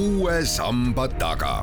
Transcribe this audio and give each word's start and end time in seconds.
uue 0.00 0.46
samba 0.46 1.04
taga. 1.20 1.54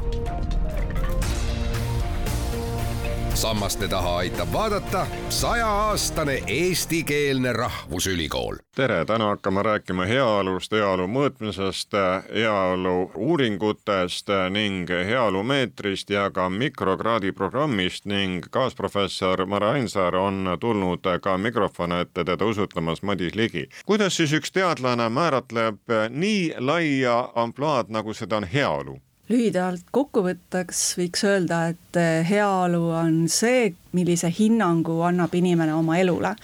Sammaste 3.37 3.87
taha 3.87 4.17
aitab 4.17 4.53
vaadata 4.53 5.07
sajaaastane 5.29 6.43
eestikeelne 6.47 7.53
rahvusülikool. 7.53 8.55
tere, 8.75 9.05
täna 9.05 9.25
hakkame 9.25 9.63
rääkima 9.63 10.05
heaolust, 10.05 10.71
heaolu 10.71 11.05
mõõtmisest, 11.07 11.94
heaolu 12.34 13.12
uuringutest 13.16 14.34
ning 14.50 14.89
heaolumeetrist 14.89 16.09
ja 16.09 16.31
ka 16.31 16.50
mikrokraadi 16.50 17.31
programmist 17.31 18.05
ning 18.05 18.45
kaasprofessor 18.52 19.45
Mare 19.45 19.70
Ainsaar 19.70 20.16
on 20.16 20.58
tulnud 20.59 21.05
ka 21.22 21.38
mikrofoni 21.38 22.02
ette 22.02 22.23
teda 22.23 22.45
usutlemas 22.45 23.04
Madis 23.04 23.35
Ligi. 23.35 23.70
kuidas 23.85 24.17
siis 24.17 24.34
üks 24.34 24.52
teadlane 24.52 25.09
määratleb 25.09 25.94
nii 26.09 26.54
laia 26.58 27.30
ampluaad, 27.35 27.94
nagu 27.94 28.13
seda 28.13 28.38
on 28.38 28.49
heaolu? 28.54 28.98
Lühidalt 29.30 29.88
kokkuvõtteks 29.91 30.84
võiks 30.99 31.23
öelda, 31.27 31.67
et 31.73 32.02
heaolu 32.30 32.84
on 32.95 33.26
see, 33.31 33.73
millise 33.98 34.31
hinnangu 34.31 35.02
annab 35.08 35.34
inimene 35.36 35.73
oma 35.76 35.98
elule. 36.00 36.36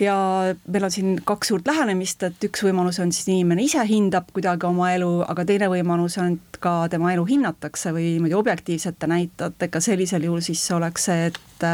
Ja 0.00 0.14
meil 0.64 0.86
on 0.86 0.92
siin 0.92 1.18
kaks 1.28 1.50
suurt 1.50 1.66
lähenemist, 1.68 2.22
et 2.24 2.44
üks 2.46 2.62
võimalus 2.64 2.96
on 3.02 3.10
siis 3.12 3.28
inimene 3.28 3.66
ise 3.66 3.82
hindab 3.84 4.30
kuidagi 4.32 4.64
oma 4.64 4.94
elu, 4.94 5.10
aga 5.28 5.44
teine 5.44 5.68
võimalus 5.68 6.16
on, 6.22 6.38
et 6.38 6.56
ka 6.64 6.72
tema 6.92 7.12
elu 7.12 7.26
hinnatakse 7.28 7.92
või 7.92 8.14
niimoodi 8.14 8.38
objektiivsete 8.38 9.10
näitajatega, 9.12 9.82
sellisel 9.84 10.24
juhul 10.24 10.40
siis 10.44 10.64
oleks 10.72 11.04
see, 11.10 11.28
et 11.28 11.66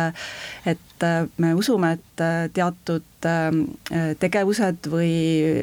et 0.66 1.04
me 1.38 1.52
usume, 1.54 1.92
et 1.95 2.23
teatud 2.56 3.28
tegevused 4.18 4.88
või 4.90 5.12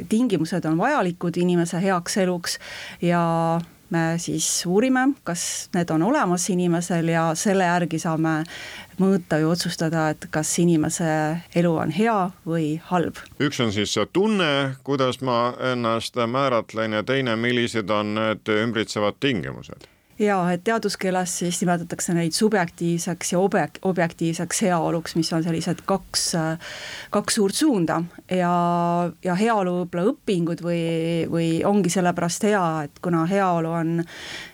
tingimused 0.08 0.64
on 0.70 0.80
vajalikud 0.80 1.36
inimese 1.44 1.82
heaks 1.84 2.16
eluks 2.24 2.56
ja 3.04 3.24
me 3.94 4.04
siis 4.22 4.48
uurime, 4.70 5.08
kas 5.28 5.70
need 5.76 5.94
on 5.94 6.04
olemas 6.10 6.48
inimesel 6.50 7.12
ja 7.14 7.30
selle 7.38 7.68
järgi 7.70 8.00
saame 8.02 8.42
mõõta 9.00 9.40
või 9.42 9.48
otsustada, 9.54 10.10
et 10.14 10.28
kas 10.34 10.52
inimese 10.62 11.08
elu 11.56 11.72
on 11.86 11.94
hea 11.94 12.18
või 12.48 12.68
halb. 12.90 13.22
üks 13.42 13.62
on 13.64 13.74
siis 13.76 13.94
see 13.94 14.10
tunne, 14.14 14.76
kuidas 14.84 15.22
ma 15.22 15.54
ennast 15.72 16.18
määratlen 16.18 17.00
ja 17.00 17.04
teine, 17.04 17.36
millised 17.36 17.90
on 17.90 18.16
need 18.20 18.54
ümbritsevad 18.58 19.20
tingimused 19.20 19.93
jaa, 20.26 20.52
et 20.54 20.64
teaduskeeles 20.66 21.38
siis 21.44 21.60
nimetatakse 21.62 22.14
neid 22.16 22.36
subjektiivseks 22.36 23.34
ja 23.34 23.42
objek-, 23.42 23.80
objektiivseks 23.88 24.62
heaoluks, 24.68 25.16
mis 25.20 25.32
on 25.34 25.44
sellised 25.46 25.84
kaks, 25.86 26.26
kaks 27.14 27.40
suurt 27.40 27.56
suunda. 27.56 28.02
Ja, 28.32 28.54
ja 29.24 29.36
heaolu 29.40 29.76
võib-olla 29.82 30.14
õpingud 30.14 30.64
või, 30.66 30.82
või 31.32 31.50
ongi 31.68 31.92
sellepärast 31.94 32.48
hea, 32.50 32.64
et 32.88 33.04
kuna 33.04 33.26
heaolu 33.30 33.74
on 33.74 33.94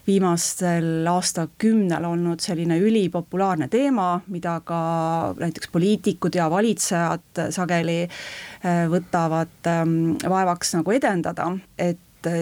viimastel 0.09 1.08
aastakümnel 1.09 2.06
olnud 2.06 2.42
selline 2.44 2.80
ülipopulaarne 2.81 3.70
teema, 3.70 4.12
mida 4.28 4.59
ka 4.66 4.81
näiteks 5.40 5.72
poliitikud 5.73 6.36
ja 6.36 6.50
valitsejad 6.52 7.45
sageli 7.53 8.02
eh, 8.03 8.86
võtavad 8.90 9.70
ehm, 9.70 9.97
vaevaks 10.30 10.78
nagu 10.80 10.95
edendada, 10.97 11.52
et 11.78 12.00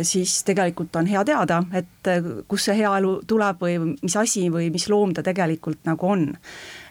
siis 0.08 0.40
tegelikult 0.48 0.96
on 0.98 1.06
hea 1.06 1.22
teada, 1.28 1.60
et 1.78 2.10
kust 2.48 2.70
see 2.70 2.80
hea 2.80 2.92
elu 2.98 3.12
tuleb 3.30 3.62
või 3.62 3.78
mis 3.92 4.16
asi 4.18 4.48
või 4.54 4.72
mis 4.74 4.88
loom 4.90 5.14
ta 5.14 5.24
tegelikult 5.26 5.86
nagu 5.86 6.10
on. 6.10 6.28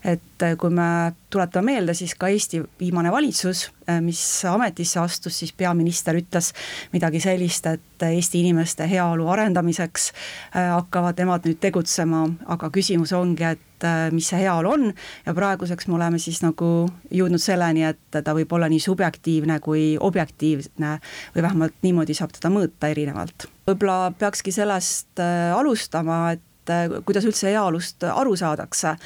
Et 0.07 0.43
äh, 0.43 0.55
kui 0.59 0.71
me 0.71 1.13
tuletame 1.31 1.73
meelde, 1.73 1.95
siis 1.99 2.15
ka 2.15 2.29
Eesti 2.31 2.61
viimane 2.79 3.11
valitsus, 3.11 3.65
äh, 3.91 3.99
mis 4.05 4.21
ametisse 4.47 5.01
astus, 5.03 5.39
siis 5.41 5.51
peaminister 5.57 6.15
ütles 6.15 6.53
midagi 6.93 7.21
sellist, 7.25 7.67
et 7.67 8.07
Eesti 8.07 8.45
inimeste 8.45 8.87
heaolu 8.91 9.27
arendamiseks 9.35 10.13
äh, 10.13 10.71
hakkavad 10.77 11.19
nemad 11.19 11.49
nüüd 11.49 11.59
tegutsema, 11.63 12.23
aga 12.55 12.71
küsimus 12.71 13.15
ongi, 13.19 13.49
et 13.57 13.66
mis 14.15 14.29
see 14.31 14.41
heaolu 14.41 14.73
on 14.73 14.87
ja 15.27 15.35
praeguseks 15.37 15.89
me 15.89 15.99
oleme 15.99 16.19
siis 16.23 16.41
nagu 16.45 16.89
jõudnud 17.11 17.43
selleni, 17.43 17.85
et 17.85 18.21
ta 18.25 18.35
võib 18.37 18.53
olla 18.57 18.69
nii 18.73 18.81
subjektiivne 18.81 19.59
kui 19.65 19.95
objektiivne 20.01 20.97
või 21.37 21.45
vähemalt 21.45 21.81
niimoodi 21.83 22.17
saab 22.17 22.33
teda 22.37 22.53
mõõta 22.53 22.91
erinevalt. 22.93 23.49
võib-olla 23.69 24.13
peakski 24.19 24.53
sellest 24.55 25.21
alustama, 25.55 26.37
et 26.37 27.03
kuidas 27.05 27.27
üldse 27.29 27.51
heaolust 27.53 28.05
aru 28.09 28.37
saadakse. 28.37 28.97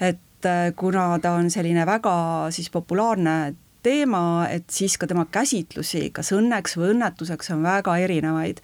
et 0.00 0.18
et 0.38 0.46
äh, 0.46 0.72
kuna 0.76 1.18
ta 1.18 1.32
on 1.38 1.50
selline 1.50 1.86
väga 1.86 2.50
siis 2.54 2.70
populaarne 2.70 3.54
teema, 3.82 4.46
et 4.50 4.70
siis 4.70 4.96
ka 4.98 5.06
tema 5.06 5.24
käsitlusi, 5.30 6.10
kas 6.14 6.32
õnneks 6.34 6.76
või 6.78 6.92
õnnetuseks, 6.94 7.52
on 7.54 7.62
väga 7.62 7.96
erinevaid. 7.98 8.60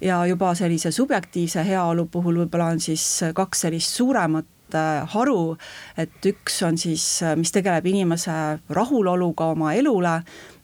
ja 0.00 0.24
juba 0.26 0.54
sellise 0.54 0.92
subjektiivse 0.92 1.64
heaolu 1.64 2.06
puhul 2.06 2.42
võib-olla 2.44 2.70
on 2.74 2.80
siis 2.80 3.04
kaks 3.34 3.66
sellist 3.66 3.96
suuremat 3.96 4.46
äh, 4.46 4.59
haru, 4.78 5.56
et 5.98 6.30
üks 6.30 6.60
on 6.66 6.78
siis, 6.80 7.04
äh, 7.22 7.36
mis 7.36 7.52
tegeleb 7.54 7.86
inimese 7.86 8.32
rahuloluga 8.70 9.50
oma 9.54 9.74
elule, 9.74 10.20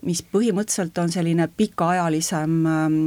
mis 0.06 0.22
põhimõtteliselt 0.22 0.98
on 1.02 1.10
selline 1.10 1.48
pikaajalisem 1.56 2.56
ähm, 2.70 2.98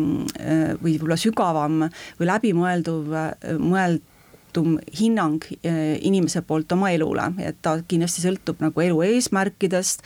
või 0.81 0.97
võib-olla 0.97 1.19
sügavam 1.19 1.83
või 2.19 2.31
läbimõelduv, 2.31 3.13
mõeld-, 3.61 4.03
mõttetum 4.49 4.79
hinnang 4.99 5.43
eh, 5.63 5.99
inimese 6.01 6.41
poolt 6.41 6.71
oma 6.71 6.91
elule, 6.91 7.33
et 7.39 7.57
ta 7.61 7.79
kindlasti 7.87 8.21
sõltub 8.23 8.59
nagu 8.61 8.81
elu 8.81 9.01
eesmärkidest, 9.05 10.01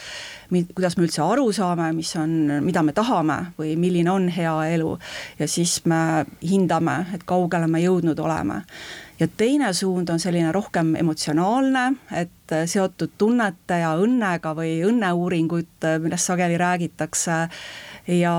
kuidas 0.74 0.98
me 0.98 1.06
üldse 1.08 1.24
aru 1.24 1.52
saame, 1.52 1.94
mis 1.94 2.16
on, 2.16 2.62
mida 2.62 2.84
me 2.84 2.94
tahame 2.94 3.54
või 3.58 3.76
milline 3.78 4.12
on 4.12 4.28
hea 4.30 4.54
elu 4.76 4.98
ja 5.40 5.48
siis 5.48 5.86
me 5.86 6.26
hindame, 6.42 7.06
et 7.14 7.24
kaugele 7.26 7.68
me 7.68 7.82
jõudnud 7.82 8.20
oleme 8.20 8.64
ja 9.20 9.28
teine 9.28 9.74
suund 9.74 10.10
on 10.10 10.20
selline 10.20 10.52
rohkem 10.52 10.96
emotsionaalne, 10.96 11.94
et 12.12 12.54
seotud 12.68 13.14
tunnete 13.18 13.80
ja 13.80 13.96
õnnega 13.96 14.54
või 14.58 14.82
õnneuuringut, 14.84 15.88
millest 16.02 16.28
sageli 16.28 16.58
räägitakse. 16.58 17.48
ja, 18.08 18.36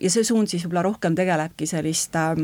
ja 0.00 0.10
see 0.10 0.24
suund 0.24 0.48
siis 0.48 0.64
võib-olla 0.64 0.88
rohkem 0.90 1.14
tegelebki 1.14 1.66
selliste 1.66 2.34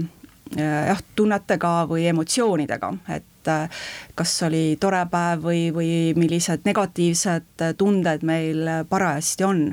jah, 0.56 1.00
tunnetega 1.16 1.72
või 1.91 2.06
emotsioonidega, 2.10 2.91
et 3.16 3.50
äh, 3.50 3.84
kas 4.15 4.34
oli 4.47 4.76
tore 4.81 5.04
päev 5.10 5.44
või, 5.48 5.69
või 5.75 5.92
millised 6.19 6.66
negatiivsed 6.69 7.69
tunded 7.78 8.26
meil 8.26 8.69
parajasti 8.88 9.47
on. 9.47 9.65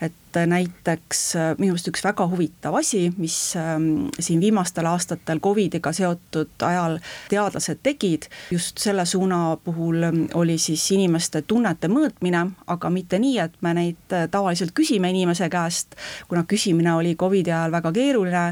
Et 0.00 0.16
näiteks 0.36 1.22
äh, 1.36 1.48
minu 1.58 1.74
arust 1.74 1.88
üks 1.90 2.04
väga 2.04 2.26
huvitav 2.30 2.76
asi, 2.78 3.08
mis 3.16 3.36
ähm, 3.58 4.08
siin 4.18 4.40
viimastel 4.40 4.86
aastatel 4.90 5.40
Covidiga 5.42 5.92
seotud 5.96 6.66
ajal 6.66 6.98
teadlased 7.30 7.82
tegid, 7.82 8.28
just 8.50 8.78
selle 8.82 9.06
suuna 9.06 9.56
puhul 9.64 10.02
ähm, 10.10 10.22
oli 10.34 10.58
siis 10.58 10.84
inimeste 10.94 11.42
tunnete 11.42 11.90
mõõtmine, 11.92 12.46
aga 12.66 12.90
mitte 12.90 13.18
nii, 13.18 13.36
et 13.42 13.58
me 13.60 13.74
neid 13.76 14.16
tavaliselt 14.30 14.74
küsime 14.76 15.10
inimese 15.10 15.50
käest, 15.50 15.98
kuna 16.28 16.44
küsimine 16.48 16.94
oli 16.94 17.16
Covidi 17.16 17.52
ajal 17.52 17.78
väga 17.78 17.92
keeruline, 17.92 18.46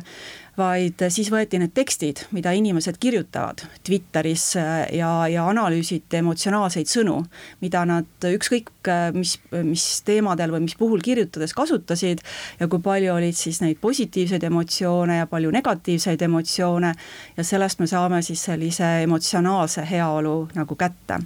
vaid 0.58 1.02
siis 1.12 1.30
võeti 1.32 1.60
need 1.60 1.72
tekstid, 1.76 2.24
mida 2.34 2.52
inimesed 2.56 2.98
kirjutavad 3.00 3.62
Twitteris 3.86 4.50
äh, 4.58 4.80
ja, 4.98 5.10
ja 5.30 5.46
analüüsiti 5.50 6.18
emotsionaalseid 6.20 6.90
sõnu, 6.90 7.20
mida 7.62 7.84
nad 7.88 8.28
ükskõik 8.28 8.90
äh, 8.90 9.08
mis, 9.14 9.36
mis 9.52 9.86
teemadel 10.06 10.54
või 10.54 10.66
mis 10.66 10.76
puhul 10.78 11.02
kirjutades 11.04 11.54
kasutasid 11.68 12.24
ja 12.60 12.68
kui 12.68 12.80
palju 12.82 13.14
olid 13.14 13.36
siis 13.36 13.60
neid 13.62 13.80
positiivseid 13.80 14.44
emotsioone 14.48 15.20
ja 15.20 15.26
palju 15.26 15.52
negatiivseid 15.52 16.22
emotsioone. 16.22 16.94
Ja 17.36 17.44
sellest 17.44 17.80
me 17.80 17.86
saame 17.86 18.22
siis 18.22 18.44
sellise 18.48 19.02
emotsionaalse 19.04 19.84
heaolu 19.90 20.48
nagu 20.54 20.76
kätte. 20.76 21.20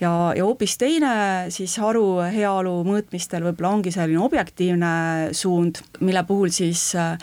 Ja, 0.00 0.32
ja 0.32 0.46
hoopis 0.46 0.78
teine 0.80 1.10
siis 1.52 1.74
haru 1.76 2.22
heaolu 2.32 2.72
mõõtmistel 2.88 3.44
võib-olla 3.44 3.74
ongi 3.76 3.90
selline 3.92 4.22
objektiivne 4.24 4.92
suund, 5.36 5.82
mille 6.00 6.22
puhul 6.24 6.48
siis 6.56 6.86
äh, 6.96 7.18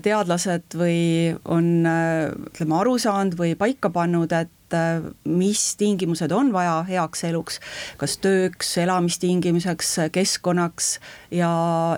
teadlased 0.00 0.78
või 0.80 1.34
on 1.44 1.84
äh, 1.84 2.32
ütleme, 2.32 2.78
aru 2.80 2.96
saanud 2.96 3.36
või 3.36 3.52
paika 3.60 3.92
pannud, 3.92 4.32
et 4.32 4.63
äh, 4.72 5.04
mis 5.28 5.76
tingimused 5.76 6.32
on 6.32 6.52
vaja 6.54 6.78
heaks 6.88 7.24
eluks, 7.28 7.60
kas 8.00 8.16
tööks, 8.24 8.70
elamistingimuseks, 8.80 9.92
keskkonnaks 10.14 10.90
ja, 11.34 11.50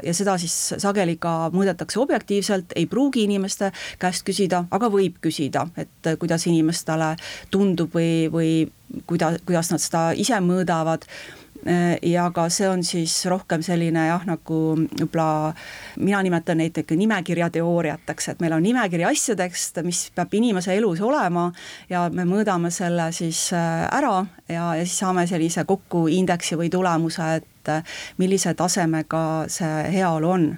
ja 0.03 0.17
seda 0.17 0.37
siis 0.43 0.57
sageli 0.83 1.17
ka 1.23 1.53
mõõdetakse 1.55 2.01
objektiivselt, 2.03 2.75
ei 2.77 2.89
pruugi 2.91 3.27
inimeste 3.29 3.71
käest 4.03 4.27
küsida, 4.27 4.65
aga 4.71 4.91
võib 4.93 5.21
küsida, 5.23 5.69
et 5.79 6.13
kuidas 6.19 6.49
inimestele 6.51 7.15
tundub 7.55 7.95
või, 7.95 8.27
või 8.33 8.53
kuida-, 9.07 9.37
kuidas 9.47 9.71
nad 9.71 9.83
seda 9.83 10.09
ise 10.19 10.41
mõõdavad 10.43 11.07
ja 12.03 12.29
ka 12.35 12.47
see 12.53 12.69
on 12.71 12.83
siis 12.87 13.15
rohkem 13.31 13.63
selline 13.65 14.07
jah, 14.07 14.23
nagu 14.29 14.59
võib-olla 14.77 15.53
mina 15.99 16.21
nimetan 16.23 16.61
neid 16.61 16.77
ikka 16.79 16.95
nimekirjateooriateks, 16.99 18.29
et 18.33 18.43
meil 18.45 18.55
on 18.57 18.63
nimekiri 18.63 19.07
asjadest, 19.09 19.81
mis 19.87 20.07
peab 20.15 20.35
inimese 20.39 20.77
elus 20.77 21.03
olema 21.05 21.49
ja 21.91 22.07
me 22.13 22.27
mõõdame 22.29 22.71
selle 22.75 23.09
siis 23.17 23.49
äh, 23.57 23.87
ära 23.91 24.21
ja, 24.49 24.75
ja 24.79 24.85
siis 24.85 24.99
saame 25.03 25.27
sellise 25.27 25.65
kokku 25.67 26.07
indeksi 26.13 26.59
või 26.59 26.71
tulemuse, 26.73 27.31
et 27.41 27.73
äh, 27.73 27.97
millise 28.19 28.55
tasemega 28.55 29.23
see 29.51 29.91
heaolu 29.97 30.31
on. 30.31 30.51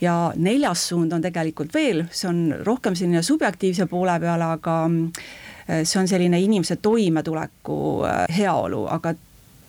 Ja 0.00 0.32
neljas 0.36 0.86
suund 0.88 1.12
on 1.12 1.20
tegelikult 1.20 1.74
veel, 1.76 2.06
see 2.10 2.28
on 2.30 2.54
rohkem 2.64 2.94
selline 2.96 3.20
subjektiivse 3.22 3.84
poole 3.90 4.14
peale, 4.20 4.52
aga 4.56 4.76
äh, 4.86 5.82
see 5.82 6.00
on 6.00 6.08
selline 6.08 6.40
inimese 6.40 6.78
toimetuleku 6.80 7.80
äh, 8.08 8.22
heaolu, 8.38 8.86
aga 8.88 9.14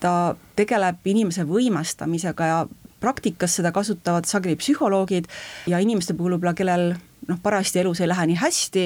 ta 0.02 0.36
tegeleb 0.60 1.06
inimese 1.06 1.46
võimestamisega 1.48 2.52
ja 2.52 2.62
praktikas 3.02 3.58
seda 3.58 3.72
kasutavad 3.74 4.28
sageli 4.30 4.58
psühholoogid 4.60 5.30
ja 5.72 5.80
inimeste 5.82 6.14
puhul 6.18 6.36
võib-olla, 6.36 6.54
kellel 6.58 6.88
noh, 7.28 7.42
parajasti 7.44 7.82
elus 7.82 8.02
ei 8.02 8.10
lähe 8.12 8.28
nii 8.30 8.42
hästi 8.42 8.86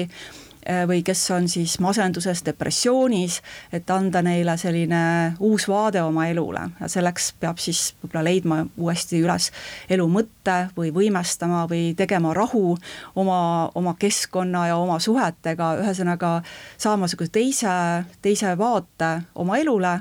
Äh, 0.66 0.82
või 0.88 1.02
kes 1.06 1.20
on 1.30 1.44
siis 1.48 1.76
masenduses, 1.78 2.40
depressioonis, 2.44 3.38
et 3.72 3.90
anda 3.90 4.18
neile 4.26 4.56
selline 4.58 4.98
uus 5.38 5.68
vaade 5.70 6.02
oma 6.02 6.24
elule. 6.26 6.64
Ja 6.80 6.88
selleks 6.90 7.28
peab 7.38 7.60
siis 7.62 7.92
võib-olla 8.02 8.24
leidma 8.26 8.58
uuesti 8.74 9.20
üles 9.22 9.52
elu 9.90 10.08
mõtte 10.10 10.56
või 10.74 10.90
võimestama 10.94 11.62
või 11.70 11.92
tegema 11.94 12.34
rahu 12.34 12.74
oma, 13.14 13.38
oma 13.78 13.94
keskkonna 13.98 14.66
ja 14.72 14.80
oma 14.82 14.98
suhetega, 14.98 15.76
ühesõnaga 15.84 16.40
saama 16.74 17.06
niisuguse 17.06 17.30
teise, 17.30 17.78
teise 18.22 18.58
vaate 18.58 19.12
oma 19.38 19.62
elule 19.62 19.94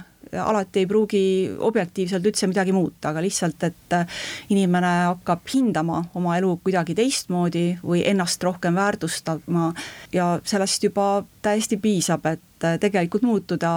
alati 0.45 0.83
ei 0.83 0.87
pruugi 0.87 1.23
objektiivselt 1.57 2.25
üldse 2.25 2.47
midagi 2.47 2.73
muuta, 2.75 3.11
aga 3.11 3.23
lihtsalt, 3.23 3.63
et 3.67 3.95
äh, 3.97 4.21
inimene 4.49 4.91
hakkab 5.11 5.45
hindama 5.53 6.03
oma 6.15 6.37
elu 6.39 6.55
kuidagi 6.63 6.95
teistmoodi 6.97 7.65
või 7.83 8.03
ennast 8.07 8.43
rohkem 8.43 8.75
väärtustama 8.75 9.71
ja 10.13 10.35
sellest 10.43 10.83
juba 10.83 11.25
täiesti 11.45 11.77
piisab, 11.81 12.25
et 12.31 12.67
äh, 12.67 12.79
tegelikult 12.81 13.27
muutuda 13.27 13.73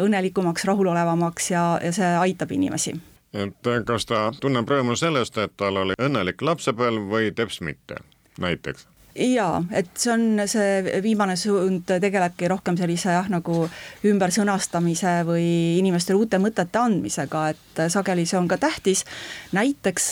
õnnelikumaks, 0.00 0.66
rahulolevamaks 0.68 1.50
ja, 1.54 1.64
ja 1.84 1.94
see 1.94 2.12
aitab 2.24 2.52
inimesi 2.56 2.96
et 3.32 3.66
äh, 3.66 3.82
kas 3.86 4.06
ta 4.10 4.28
tunneb 4.40 4.68
rõõmu 4.70 4.96
sellest, 4.98 5.38
et 5.38 5.54
tal 5.56 5.78
oli 5.84 5.98
õnnelik 6.02 6.42
lapsepõlv 6.42 7.10
või 7.12 7.34
teps 7.34 7.60
mitte, 7.64 8.02
näiteks? 8.42 8.89
Jaa, 9.14 9.60
et 9.74 9.90
see 9.98 10.12
on, 10.12 10.24
see 10.50 11.00
viimane 11.02 11.36
suund 11.38 11.88
tegelebki 12.02 12.48
rohkem 12.50 12.76
sellise 12.78 13.14
jah, 13.14 13.28
nagu 13.32 13.64
ümbersõnastamise 14.06 15.14
või 15.28 15.46
inimestele 15.80 16.18
uute 16.20 16.40
mõtete 16.42 16.80
andmisega, 16.80 17.44
et 17.54 17.82
sageli 17.92 18.26
see 18.28 18.38
on 18.38 18.48
ka 18.48 18.60
tähtis. 18.60 19.04
näiteks 19.52 20.10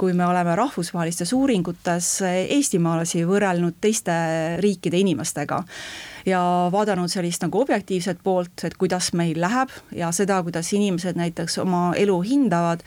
kui 0.00 0.12
me 0.12 0.26
oleme 0.26 0.56
rahvusvahelistes 0.56 1.32
uuringutes 1.36 2.12
eestimaalasi 2.24 3.24
võrrelnud 3.28 3.80
teiste 3.80 4.12
riikide 4.60 4.98
inimestega 4.98 5.64
ja 6.26 6.42
vaadanud 6.72 7.10
sellist 7.10 7.42
nagu 7.44 7.60
objektiivset 7.60 8.20
poolt, 8.24 8.64
et 8.64 8.76
kuidas 8.76 9.12
meil 9.12 9.40
läheb 9.40 9.72
ja 9.96 10.12
seda, 10.12 10.42
kuidas 10.42 10.72
inimesed 10.72 11.16
näiteks 11.16 11.58
oma 11.64 11.90
elu 11.96 12.20
hindavad 12.22 12.84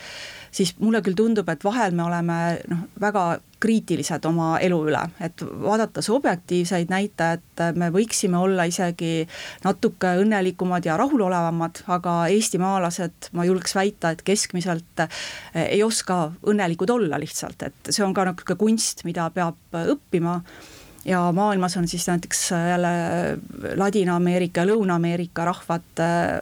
siis 0.54 0.76
mulle 0.80 1.02
küll 1.04 1.18
tundub, 1.18 1.50
et 1.50 1.64
vahel 1.66 1.96
me 1.98 2.06
oleme 2.06 2.38
noh, 2.70 2.86
väga 3.02 3.24
kriitilised 3.64 4.26
oma 4.28 4.58
elu 4.64 4.78
üle, 4.90 5.02
et 5.24 5.40
vaadates 5.64 6.10
objektiivseid 6.12 6.92
näitajaid, 6.92 7.64
me 7.80 7.88
võiksime 7.96 8.38
olla 8.40 8.66
isegi 8.68 9.24
natuke 9.64 10.18
õnnelikumad 10.20 10.86
ja 10.88 10.98
rahulolevamad, 11.00 11.86
aga 11.96 12.18
eestimaalased, 12.36 13.32
ma 13.38 13.48
julgeks 13.48 13.78
väita, 13.80 14.12
et 14.14 14.24
keskmiselt 14.28 15.06
ei 15.64 15.80
oska 15.84 16.26
õnnelikud 16.52 16.92
olla 16.92 17.20
lihtsalt, 17.24 17.70
et 17.70 17.92
see 17.92 18.04
on 18.06 18.16
ka 18.16 18.28
natuke 18.34 18.60
kunst, 18.60 19.06
mida 19.08 19.30
peab 19.34 19.84
õppima 19.84 20.42
ja 21.06 21.32
maailmas 21.32 21.78
on 21.78 21.88
siis 21.88 22.08
näiteks 22.08 22.52
äh, 22.52 22.70
jälle 22.70 22.88
Ladina-Ameerika 23.76 24.62
ja 24.62 24.68
Lõuna-Ameerika 24.68 25.46
rahvad 25.46 26.00
äh, 26.00 26.40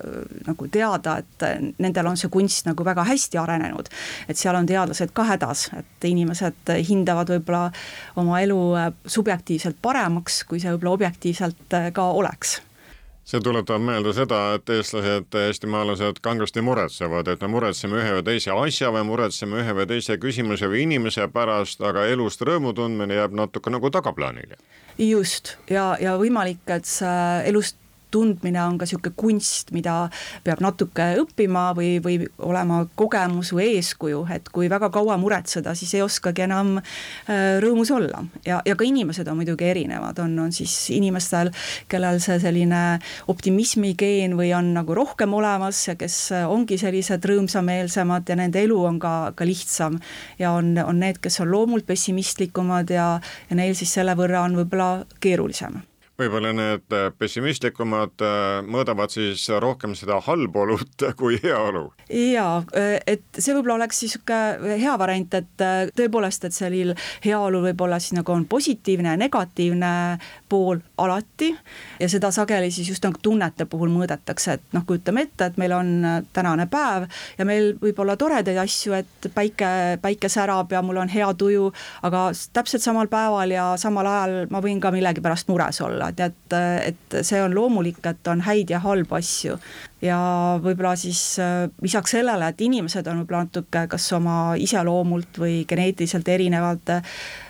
nagu 0.48 0.68
teada, 0.68 1.18
et 1.18 1.44
äh, 1.44 1.58
nendel 1.78 2.08
on 2.12 2.18
see 2.18 2.30
kunst 2.30 2.70
nagu 2.70 2.86
väga 2.86 3.04
hästi 3.08 3.38
arenenud. 3.42 3.90
et 4.30 4.38
seal 4.38 4.56
on 4.56 4.66
teadlased 4.66 5.14
ka 5.14 5.26
hädas, 5.34 5.70
et 5.78 6.10
inimesed 6.10 6.74
hindavad 6.90 7.34
võib-olla 7.34 7.72
oma 8.16 8.42
elu 8.42 8.60
subjektiivselt 9.06 9.82
paremaks, 9.82 10.44
kui 10.44 10.60
see 10.60 10.74
võib-olla 10.74 10.98
objektiivselt 11.00 11.80
ka 11.94 12.12
oleks 12.12 12.60
see 13.24 13.42
tuletab 13.44 13.82
meelde 13.84 14.14
seda, 14.18 14.40
et 14.58 14.70
eestlased, 14.74 15.36
eestimaalased 15.46 16.22
kangesti 16.26 16.64
muretsevad, 16.66 17.30
et 17.32 17.44
me 17.46 17.52
muretseme 17.54 18.00
ühe 18.02 18.16
või 18.18 18.26
teise 18.28 18.54
asja 18.56 18.92
või 18.94 19.06
muretseme 19.08 19.62
ühe 19.62 19.76
või 19.78 19.88
teise 19.90 20.18
küsimuse 20.22 20.70
või 20.72 20.86
inimese 20.88 21.28
pärast, 21.34 21.84
aga 21.86 22.08
elust 22.10 22.42
rõõmu 22.48 22.74
tundmine 22.78 23.20
jääb 23.20 23.36
natuke 23.38 23.74
nagu 23.74 23.92
tagaplaanile. 23.94 24.58
just, 24.98 25.56
ja, 25.70 25.96
ja 26.02 26.18
võimalik, 26.18 26.66
et 26.68 26.86
see 26.86 27.50
elust 27.50 27.81
tundmine 28.12 28.62
on 28.64 28.78
ka 28.78 28.88
niisugune 28.88 29.16
kunst, 29.18 29.72
mida 29.76 29.96
peab 30.46 30.62
natuke 30.64 31.08
õppima 31.22 31.72
või, 31.78 31.96
või 32.04 32.18
olema 32.44 32.84
kogemus 33.00 33.54
või 33.56 33.72
eeskuju, 33.78 34.26
et 34.34 34.50
kui 34.54 34.70
väga 34.72 34.92
kaua 34.94 35.18
muretseda, 35.22 35.74
siis 35.78 35.94
ei 35.96 36.04
oskagi 36.06 36.46
enam 36.48 36.78
äh, 36.82 37.60
rõõmus 37.64 37.92
olla. 37.96 38.24
ja, 38.46 38.62
ja 38.66 38.76
ka 38.76 38.86
inimesed 38.88 39.28
on 39.32 39.40
muidugi 39.42 39.70
erinevad, 39.70 40.20
on, 40.24 40.38
on 40.40 40.52
siis 40.56 40.74
inimestel, 40.94 41.52
kellel 41.92 42.20
see 42.24 42.40
selline 42.42 42.82
optimismigeen 43.32 44.36
või 44.40 44.52
on 44.58 44.74
nagu 44.76 44.96
rohkem 44.98 45.34
olemas 45.38 45.84
ja 45.88 45.96
kes 46.00 46.18
ongi 46.48 46.78
sellised 46.82 47.26
rõõmsameelsemad 47.28 48.30
ja 48.30 48.40
nende 48.40 48.64
elu 48.64 48.80
on 48.88 49.00
ka, 49.02 49.16
ka 49.36 49.48
lihtsam. 49.48 50.00
ja 50.40 50.52
on, 50.58 50.76
on 50.84 51.00
need, 51.00 51.22
kes 51.22 51.42
on 51.44 51.52
loomult 51.52 51.86
pessimistlikumad 51.88 52.90
ja, 52.90 53.14
ja 53.50 53.56
neil 53.60 53.76
siis 53.78 53.94
selle 53.94 54.16
võrra 54.18 54.46
on 54.48 54.60
võib-olla 54.62 55.06
keerulisem 55.22 55.82
võib-olla 56.22 56.52
need 56.56 56.96
äh, 56.96 57.10
pessimistlikumad 57.18 58.24
äh, 58.26 58.62
mõõdavad 58.68 59.14
siis 59.14 59.48
rohkem 59.64 59.96
seda 59.98 60.20
halbolu 60.26 60.78
kui 61.20 61.40
heaolu. 61.44 61.88
jaa, 62.10 62.62
äh, 62.78 62.98
et 63.08 63.26
see 63.38 63.56
võib-olla 63.56 63.80
oleks 63.82 64.04
siis 64.04 64.18
niisugune 64.18 64.78
hea 64.82 64.94
variant, 65.00 65.34
et 65.40 65.64
tõepoolest, 65.98 66.46
et 66.48 66.56
sellel 66.56 66.94
heaolul 67.26 67.64
võib-olla 67.70 68.00
siis 68.02 68.18
nagu 68.18 68.34
on 68.34 68.46
positiivne 68.50 69.14
ja 69.14 69.20
negatiivne 69.20 69.92
pool 70.52 70.82
alati 71.02 71.52
ja 72.00 72.10
seda 72.12 72.32
sageli 72.36 72.72
siis 72.72 72.90
just 72.92 73.06
nagu 73.08 73.20
tunnete 73.24 73.66
puhul 73.70 73.92
mõõdetakse, 73.94 74.58
et 74.58 74.76
noh, 74.76 74.86
kujutame 74.88 75.26
ette, 75.28 75.48
et 75.52 75.60
meil 75.62 75.76
on 75.76 75.92
tänane 76.34 76.68
päev 76.72 77.08
ja 77.38 77.48
meil 77.48 77.74
võib 77.82 78.00
olla 78.04 78.18
toredaid 78.20 78.60
asju, 78.62 78.96
et 78.98 79.30
päike, 79.36 79.72
päike 80.04 80.30
särab 80.32 80.72
ja 80.74 80.82
mul 80.86 81.00
on 81.02 81.12
hea 81.12 81.30
tuju, 81.38 81.70
aga 82.08 82.28
täpselt 82.54 82.84
samal 82.84 83.10
päeval 83.12 83.54
ja 83.54 83.72
samal 83.82 84.10
ajal 84.10 84.36
ma 84.52 84.62
võin 84.64 84.82
ka 84.84 84.92
millegipärast 84.94 85.50
mures 85.52 85.82
olla, 85.86 86.12
tead, 86.16 86.38
et 86.86 87.22
see 87.22 87.40
on 87.44 87.56
loomulik, 87.56 88.02
et 88.06 88.28
on 88.32 88.44
häid 88.46 88.74
ja 88.74 88.82
halbu 88.84 89.18
asju. 89.20 89.58
ja 90.02 90.18
võib-olla 90.64 90.96
siis 90.98 91.22
äh, 91.40 91.68
lisaks 91.86 92.16
sellele, 92.16 92.48
et 92.50 92.62
inimesed 92.66 93.06
on 93.08 93.20
võib-olla 93.22 93.44
natuke 93.46 93.84
kas 93.92 94.08
oma 94.18 94.56
iseloomult 94.58 95.38
või 95.38 95.60
geneetiliselt 95.70 96.28
erinevad, 96.28 96.90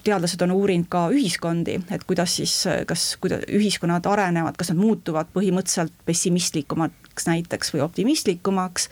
teadlased 0.04 0.42
on 0.44 0.52
uurinud 0.58 0.90
ka 0.92 1.06
ühiskondi, 1.16 1.78
et 1.96 2.04
kuidas 2.08 2.36
siis, 2.42 2.58
kas, 2.92 3.16
kuidas 3.24 3.48
ühiskonnad 3.50 4.08
arenevad, 4.12 4.60
kas 4.60 4.74
nad 4.74 4.82
muutuvad 4.82 5.32
põhimõtteliselt 5.36 5.96
pessimistlikumaks 6.08 7.28
näiteks 7.28 7.74
või 7.76 7.86
optimistlikumaks 7.88 8.90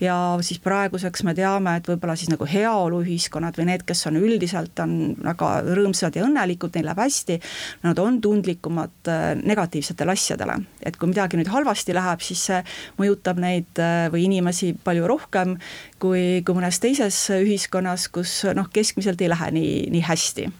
ja 0.00 0.16
siis 0.44 0.58
praeguseks 0.62 1.24
me 1.26 1.34
teame, 1.36 1.76
et 1.78 1.88
võib-olla 1.88 2.16
siis 2.18 2.30
nagu 2.32 2.46
heaoluühiskonnad 2.48 3.56
või 3.58 3.68
need, 3.70 3.84
kes 3.88 4.06
on 4.10 4.18
üldiselt, 4.20 4.76
on 4.82 5.14
väga 5.24 5.50
rõõmsad 5.66 6.16
ja 6.18 6.26
õnnelikud, 6.26 6.74
neil 6.76 6.88
läheb 6.90 7.00
hästi, 7.00 7.38
nad 7.86 8.00
on 8.02 8.20
tundlikumad 8.24 9.10
äh, 9.12 9.26
negatiivsetele 9.40 10.16
asjadele. 10.16 10.58
et 10.86 10.96
kui 10.96 11.10
midagi 11.10 11.38
nüüd 11.40 11.50
halvasti 11.50 11.94
läheb, 11.96 12.20
siis 12.22 12.44
see 12.50 12.60
mõjutab 13.00 13.40
neid 13.42 13.80
äh, 13.82 14.06
või 14.12 14.26
inimesi 14.28 14.74
palju 14.84 15.08
rohkem 15.08 15.56
kui, 16.02 16.42
kui 16.44 16.54
mõnes 16.54 16.80
teises 16.80 17.18
ühiskonnas, 17.34 18.08
kus 18.12 18.42
noh, 18.54 18.68
keskmiselt 18.72 19.20
ei 19.20 19.32
lähe 19.32 19.50
nii, 19.56 19.76
nii 19.96 20.04
hästi 20.06 20.50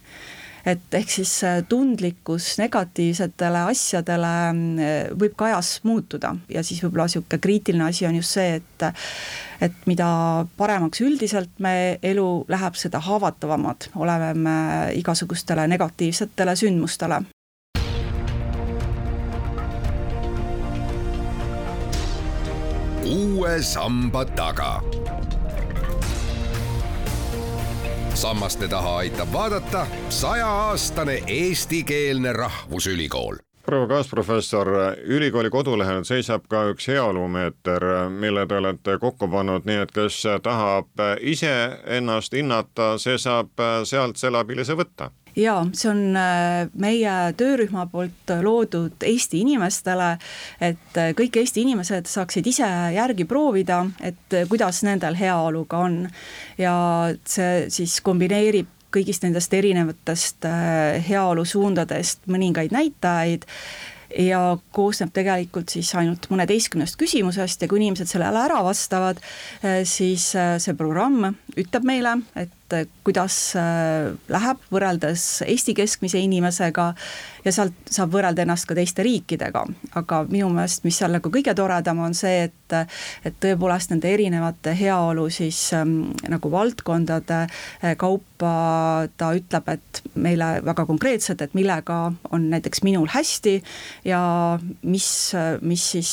et 0.66 0.94
ehk 0.98 1.10
siis 1.10 1.32
äh, 1.46 1.60
tundlikkus 1.68 2.56
negatiivsetele 2.58 3.66
asjadele 3.70 4.32
äh, 4.50 4.96
võib 5.14 5.36
ka 5.38 5.50
ajas 5.50 5.78
muutuda 5.86 6.34
ja 6.52 6.64
siis 6.66 6.82
võib-olla 6.82 7.06
niisugune 7.06 7.40
kriitiline 7.42 7.86
asi 7.86 8.06
on 8.08 8.18
just 8.18 8.34
see, 8.34 8.58
et 8.58 8.88
et 9.62 9.86
mida 9.88 10.08
paremaks 10.58 11.00
üldiselt 11.00 11.62
me 11.64 11.96
elu 12.02 12.28
läheb, 12.52 12.76
seda 12.76 13.00
haavatavamad 13.00 13.88
oleme 13.96 14.34
me 14.34 14.58
igasugustele 14.98 15.68
negatiivsetele 15.70 16.56
sündmustele. 16.58 17.22
uue 23.06 23.62
samba 23.62 24.24
taga 24.24 24.82
sammaste 28.16 28.68
taha 28.68 28.96
aitab 28.96 29.28
vaadata 29.32 29.86
sajaaastane 30.08 31.22
eestikeelne 31.26 32.32
rahvusülikool. 32.32 33.36
Proua 33.66 33.88
kaasprofessor, 33.88 34.68
ülikooli 35.04 35.50
kodulehel 35.50 36.04
seisab 36.04 36.46
ka 36.48 36.62
üks 36.70 36.88
heaolumeeter, 36.88 37.84
mille 38.08 38.46
te 38.46 38.56
olete 38.56 38.98
kokku 39.02 39.28
pannud, 39.28 39.66
nii 39.66 39.82
et 39.82 39.92
kes 39.92 40.22
tahab 40.42 41.04
ise 41.20 41.52
ennast 41.98 42.32
hinnata, 42.32 42.94
see 42.98 43.18
saab 43.18 43.64
sealt 43.84 44.16
selle 44.16 44.38
abilise 44.38 44.78
võtta 44.78 45.10
jaa, 45.36 45.64
see 45.76 45.90
on 45.90 46.16
äh, 46.16 46.68
meie 46.80 47.14
töörühma 47.36 47.86
poolt 47.92 48.32
loodud 48.42 49.04
Eesti 49.06 49.42
inimestele, 49.44 50.14
et 50.64 51.00
äh, 51.00 51.10
kõik 51.16 51.40
Eesti 51.42 51.64
inimesed 51.66 52.08
saaksid 52.10 52.46
ise 52.48 52.68
järgi 52.96 53.26
proovida, 53.28 53.82
et 54.00 54.36
äh, 54.36 54.46
kuidas 54.48 54.82
nendel 54.86 55.18
heaoluga 55.18 55.82
on. 55.88 56.06
ja 56.58 56.72
see 57.28 57.66
siis 57.72 57.98
kombineerib 58.04 58.70
kõigist 58.94 59.26
nendest 59.26 59.52
erinevatest 59.52 60.46
heaolusuundadest 61.08 62.22
mõningaid 62.32 62.72
näitajaid 62.72 63.44
ja 64.16 64.40
koosneb 64.72 65.10
tegelikult 65.12 65.74
siis 65.74 65.90
ainult 65.98 66.30
mõneteistkümnest 66.32 66.96
küsimusest 66.96 67.60
ja 67.60 67.68
kui 67.68 67.82
inimesed 67.82 68.08
sellele 68.08 68.40
ära 68.46 68.62
vastavad, 68.64 69.20
siis 69.84 70.30
see 70.32 70.76
programm 70.78 71.34
ütleb 71.58 71.84
meile, 71.90 72.14
et 72.38 72.55
et 72.74 72.90
kuidas 73.06 73.36
äh, 73.58 74.12
läheb 74.32 74.62
võrreldes 74.72 75.42
Eesti 75.46 75.74
keskmise 75.76 76.20
inimesega 76.22 76.86
ja 77.44 77.52
sealt 77.54 77.92
saab 77.92 78.14
võrrelda 78.14 78.42
ennast 78.42 78.66
ka 78.66 78.74
teiste 78.78 79.04
riikidega. 79.06 79.64
aga 79.94 80.22
minu 80.30 80.48
meelest, 80.54 80.84
mis 80.84 80.98
seal 80.98 81.14
nagu 81.14 81.30
kõige 81.32 81.54
toredam 81.54 82.00
on 82.06 82.16
see, 82.16 82.48
et, 82.48 82.76
et 83.24 83.38
tõepoolest 83.42 83.92
nende 83.94 84.10
erinevate 84.12 84.74
heaolu 84.78 85.28
siis 85.30 85.60
ähm, 85.76 86.10
nagu 86.28 86.50
valdkondade 86.50 87.44
äh, 87.46 87.94
kaupa 88.00 89.06
ta 89.16 89.30
ütleb, 89.36 89.70
et 89.76 90.02
meile 90.14 90.56
väga 90.66 90.86
konkreetselt, 90.88 91.42
et 91.42 91.54
millega 91.56 92.00
on 92.34 92.50
näiteks 92.50 92.82
minul 92.86 93.08
hästi 93.12 93.60
ja 94.04 94.20
mis, 94.82 95.08
mis 95.62 95.90
siis 95.96 96.12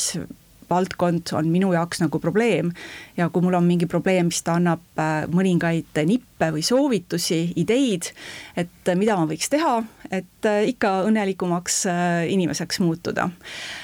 valdkond 0.70 1.32
on 1.36 1.48
minu 1.52 1.72
jaoks 1.74 2.02
nagu 2.02 2.20
probleem 2.22 2.72
ja 3.16 3.28
kui 3.32 3.44
mul 3.44 3.56
on 3.58 3.66
mingi 3.66 3.88
probleem, 3.90 4.30
siis 4.32 4.46
ta 4.46 4.56
annab 4.58 4.82
äh, 5.00 5.26
mõningaid 5.30 6.00
nippe 6.08 6.50
või 6.54 6.64
soovitusi, 6.66 7.40
ideid, 7.60 8.10
et 8.56 8.90
äh, 8.90 8.98
mida 8.98 9.16
ma 9.18 9.26
võiks 9.30 9.50
teha, 9.52 9.76
et 10.10 10.48
äh, 10.48 10.62
ikka 10.72 10.94
õnnelikumaks 11.08 11.84
inimeseks 12.30 12.80
muutuda. 12.84 13.28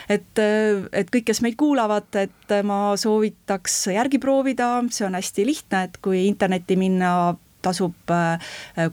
et, 0.08 0.38
et 0.38 1.10
kõik, 1.12 1.28
kes 1.30 1.42
meid 1.44 1.58
kuulavad, 1.60 2.08
et 2.18 2.56
ma 2.66 2.96
soovitaks 2.98 3.86
järgi 3.94 4.18
proovida, 4.22 4.72
see 4.90 5.06
on 5.06 5.18
hästi 5.18 5.46
lihtne, 5.46 5.84
et 5.88 6.00
kui 6.02 6.26
internetti 6.26 6.76
minna 6.80 7.36
tasub 7.62 8.10
äh, 8.10 8.38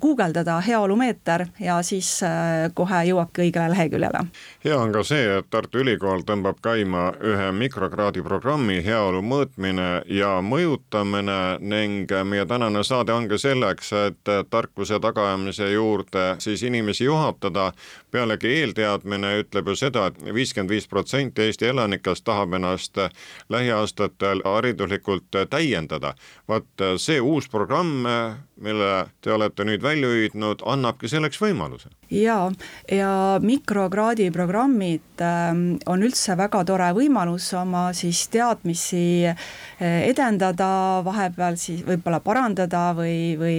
guugeldada 0.01 0.59
heaolumeeter 0.61 1.45
ja 1.59 1.81
siis 1.83 2.23
äh, 2.23 2.71
kohe 2.73 3.03
jõuabki 3.09 3.47
õigele 3.47 3.69
leheküljele. 3.73 4.23
hea 4.65 4.77
on 4.77 4.91
ka 4.91 5.03
see, 5.03 5.37
et 5.37 5.49
Tartu 5.49 5.83
Ülikool 5.83 6.25
tõmbab 6.27 6.61
käima 6.63 7.11
ühe 7.21 7.51
mikrokraadi 7.51 8.23
programmi 8.25 8.79
heaolu 8.85 9.21
mõõtmine 9.21 9.87
ja 10.09 10.37
mõjutamine 10.41 11.39
ning 11.59 12.11
meie 12.23 12.45
tänane 12.45 12.83
saade 12.83 13.13
ongi 13.13 13.37
selleks, 13.37 13.93
et 13.93 14.33
tarkuse 14.49 14.99
tagaajamise 14.99 15.71
juurde 15.71 16.35
siis 16.39 16.63
inimesi 16.63 17.05
juhatada. 17.05 17.71
pealegi 18.11 18.47
eelteadmine 18.47 19.37
ütleb 19.39 19.67
ju 19.67 19.75
seda 19.75 20.07
et, 20.07 20.21
et 20.23 20.33
viiskümmend 20.33 20.71
viis 20.71 20.87
protsenti 20.87 21.41
Eesti 21.41 21.67
elanikest 21.71 22.23
tahab 22.23 22.53
ennast 22.53 22.97
lähiaastatel 23.49 24.41
hariduslikult 24.45 25.39
täiendada. 25.49 26.13
vaat 26.47 26.85
see 26.97 27.21
uus 27.21 27.49
programm 27.49 28.05
mille 28.63 29.07
te 29.21 29.31
olete 29.33 29.65
nüüd 29.67 29.83
välja 29.83 30.09
hüüdnud, 30.11 30.63
annabki 30.65 31.09
selleks 31.11 31.39
võimaluse. 31.41 31.91
jaa, 32.11 32.47
ja 32.91 33.11
mikrokraadi 33.43 34.29
programmid 34.31 35.21
ähm, 35.23 35.63
on 35.85 36.05
üldse 36.07 36.37
väga 36.39 36.63
tore 36.67 36.89
võimalus 36.97 37.49
oma 37.59 37.89
siis 37.97 38.25
teadmisi 38.33 39.27
äh, 39.27 39.37
edendada, 40.07 40.69
vahepeal 41.05 41.59
siis 41.59 41.83
võib-olla 41.87 42.21
parandada 42.23 42.89
või, 42.97 43.35
või 43.39 43.57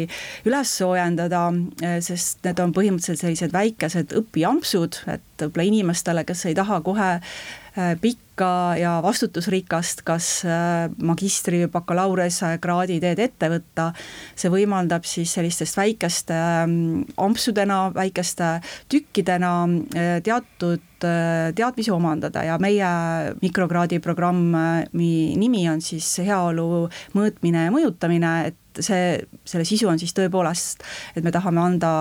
üles 0.49 0.75
soojendada, 0.81 1.47
äh, 1.85 1.99
sest 2.05 2.43
need 2.49 2.64
on 2.64 2.75
põhimõtteliselt 2.76 3.26
sellised 3.26 3.55
väikesed 3.55 4.17
õpiampsud, 4.23 5.02
et 5.14 5.47
võib-olla 5.47 5.71
inimestele, 5.71 6.26
kes 6.28 6.49
ei 6.49 6.59
taha 6.59 6.83
kohe 6.87 7.14
Äh, 7.78 7.95
pikka 8.38 8.76
ja 8.78 9.00
vastutusrikast, 9.02 10.02
kas 10.07 10.45
äh, 10.47 10.87
magistri 11.02 11.66
bakalaureusekraadi 11.66 13.00
teed 13.00 13.18
ette 13.18 13.49
võtta. 13.50 13.92
see 14.37 14.50
võimaldab 14.50 15.04
siis 15.04 15.33
sellistest 15.35 15.76
väikeste 15.76 16.35
ähm, 16.35 17.02
ampsudena, 17.16 17.90
väikeste 17.95 18.61
tükkidena 18.88 19.66
äh, 19.66 20.23
teatud 20.23 20.88
teadmisi 21.00 21.93
omandada 21.95 22.43
ja 22.47 22.57
meie 22.62 22.88
mikrokraadi 23.43 24.00
programmi 24.05 25.37
nimi 25.38 25.67
on 25.71 25.83
siis 25.85 26.09
heaolu 26.26 26.88
mõõtmine 27.14 27.69
ja 27.69 27.75
mõjutamine, 27.75 28.33
et 28.50 28.83
see, 28.83 29.19
selle 29.49 29.67
sisu 29.69 29.88
on 29.90 29.99
siis 30.00 30.14
tõepoolest, 30.17 30.85
et 31.17 31.26
me 31.26 31.33
tahame 31.35 31.62
anda 31.62 31.93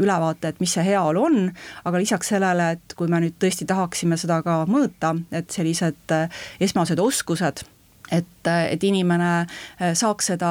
ülevaate, 0.00 0.52
et 0.52 0.62
mis 0.62 0.72
see 0.72 0.84
heaolu 0.86 1.26
on, 1.28 1.38
aga 1.84 2.00
lisaks 2.02 2.32
sellele, 2.34 2.72
et 2.76 2.96
kui 2.98 3.10
me 3.12 3.22
nüüd 3.24 3.36
tõesti 3.42 3.68
tahaksime 3.68 4.18
seda 4.20 4.42
ka 4.46 4.62
mõõta, 4.70 5.14
et 5.34 5.52
sellised 5.52 6.16
eh, 6.16 6.42
esmased 6.64 7.00
oskused 7.02 7.64
et, 8.12 8.48
et 8.48 8.84
inimene 8.84 9.30
saaks 9.96 10.32
seda 10.32 10.50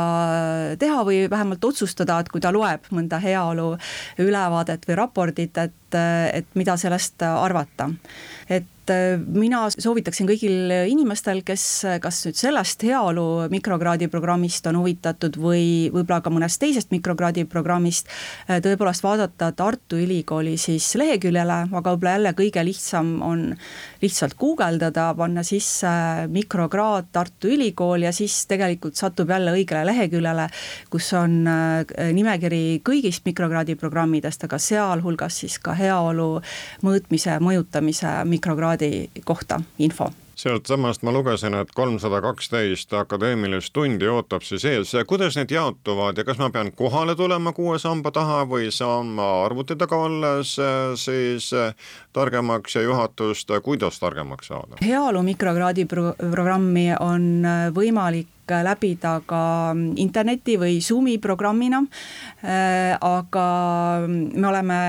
teha 0.81 1.03
või 1.07 1.25
vähemalt 1.29 1.63
otsustada, 1.71 2.19
et 2.21 2.31
kui 2.31 2.41
ta 2.43 2.53
loeb 2.53 2.87
mõnda 2.95 3.19
heaolu 3.21 3.75
ülevaadet 4.21 4.87
või 4.89 4.97
raportit, 4.97 5.61
et, 5.61 5.75
et 5.95 6.47
mida 6.55 6.77
sellest 6.77 7.23
arvata. 7.23 7.89
et 8.49 8.69
et 8.81 8.89
äh, 8.91 9.19
mina 9.19 9.65
soovitaksin 9.69 10.27
kõigil 10.29 10.71
inimestel, 10.89 11.41
kes 11.45 11.63
kas 12.01 12.21
nüüd 12.25 12.37
sellest 12.39 12.83
heaolu 12.85 13.47
mikrokraadi 13.51 14.07
programmist 14.11 14.65
on 14.69 14.79
huvitatud 14.81 15.37
või 15.37 15.89
võib-olla 15.93 16.21
ka 16.23 16.31
mõnest 16.33 16.61
teisest 16.61 16.91
mikrokraadi 16.93 17.45
programmist, 17.49 18.09
äh, 18.47 18.61
tõepoolest 18.63 19.03
vaadata 19.05 19.51
Tartu 19.57 19.99
Ülikooli 20.01 20.57
siis 20.57 20.87
leheküljele, 20.97 21.59
aga 21.69 21.93
võib-olla 21.93 22.15
jälle 22.17 22.33
kõige 22.37 22.65
lihtsam 22.65 23.13
on 23.25 23.45
lihtsalt 24.01 24.35
guugeldada, 24.39 25.11
panna 25.17 25.43
sisse 25.45 25.91
mikrokraad 26.31 27.11
Tartu 27.13 27.51
Ülikool 27.53 28.07
ja 28.07 28.13
siis 28.15 28.45
tegelikult 28.49 28.97
satub 28.99 29.29
jälle 29.29 29.53
õigele 29.55 29.85
leheküljele, 29.91 30.47
kus 30.89 31.11
on 31.17 31.41
äh, 31.47 31.85
nimekiri 32.13 32.81
kõigist 32.87 33.25
mikrokraadi 33.29 33.77
programmidest, 33.77 34.47
aga 34.49 34.57
sealhulgas 34.61 35.41
siis 35.43 35.59
ka 35.61 35.77
heaolu 35.81 36.29
mõõtmise, 36.85 37.39
mõjutamise 37.43 38.19
mikrokraadi 38.25 38.81
kraadi 38.81 39.23
kohta 39.25 39.61
info 39.79 40.11
sealtsamast 40.41 41.03
ma 41.05 41.11
lugesin, 41.13 41.53
et 41.53 41.69
kolmsada 41.75 42.21
kaksteist 42.23 42.93
akadeemilist 42.97 43.73
tundi 43.75 44.07
ootab 44.09 44.41
siis 44.41 44.63
ees, 44.65 44.93
kuidas 45.07 45.35
need 45.37 45.51
jaotuvad 45.53 46.17
ja 46.17 46.25
kas 46.25 46.39
ma 46.41 46.49
pean 46.49 46.71
kohale 46.71 47.15
tulema 47.15 47.53
kuue 47.53 47.77
samba 47.79 48.09
taha 48.15 48.39
või 48.49 48.71
saan 48.73 49.11
ma 49.19 49.27
arvuti 49.43 49.77
taga 49.77 49.99
olles 50.07 50.55
äh, 50.57 50.95
siis 50.97 51.51
äh, 51.53 51.75
targemaks 52.13 52.75
ja 52.75 52.81
juhatust, 52.87 53.53
kuidas 53.63 53.99
targemaks 54.01 54.49
saada? 54.49 54.81
heaolu 54.81 55.21
mikrokraadi 55.29 55.85
pro 55.85 56.15
programmi 56.17 56.87
on 56.99 57.45
äh, 57.45 57.67
võimalik 57.75 58.40
läbida 58.49 59.21
ka 59.25 59.41
interneti 59.95 60.57
või 60.59 60.79
Zoomi 60.83 61.17
programmina. 61.21 61.81
Äh, 62.43 62.97
aga 62.97 63.45
me 64.07 64.47
oleme 64.47 64.79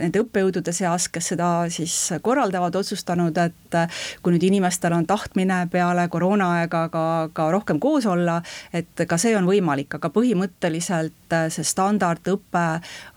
nende 0.00 0.24
õppejõudude 0.24 0.72
seas, 0.74 1.08
kes 1.12 1.32
seda 1.34 1.50
siis 1.72 1.94
korraldavad, 2.22 2.74
otsustanud, 2.74 3.38
et 3.38 3.78
kui 4.22 4.34
nüüd 4.34 4.48
inimestel 4.48 4.94
on 4.96 5.06
tahtmine 5.06 5.64
peale 5.72 6.08
koroonaaega 6.08 6.88
ka, 6.92 7.06
ka 7.32 7.48
rohkem 7.54 7.80
koos 7.82 8.06
olla, 8.06 8.40
et 8.72 9.06
ka 9.08 9.18
see 9.20 9.36
on 9.36 9.48
võimalik, 9.48 9.98
aga 9.98 10.10
põhimõtteliselt 10.14 11.38
see 11.54 11.66
standardõpe 11.66 12.66